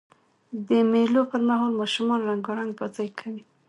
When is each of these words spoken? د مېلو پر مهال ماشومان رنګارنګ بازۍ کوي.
د 0.67 0.69
مېلو 0.91 1.21
پر 1.31 1.41
مهال 1.47 1.71
ماشومان 1.81 2.19
رنګارنګ 2.29 2.71
بازۍ 2.79 3.09
کوي. 3.19 3.43